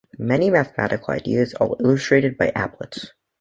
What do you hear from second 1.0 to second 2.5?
ideas are illustrated by